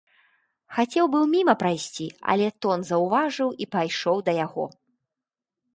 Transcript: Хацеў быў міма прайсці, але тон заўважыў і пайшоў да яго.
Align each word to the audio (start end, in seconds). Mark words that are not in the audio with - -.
Хацеў 0.77 1.05
быў 1.15 1.25
міма 1.33 1.55
прайсці, 1.63 2.07
але 2.35 2.47
тон 2.67 2.79
заўважыў 2.91 3.49
і 3.65 3.73
пайшоў 3.79 4.17
да 4.31 4.41
яго. 4.45 4.65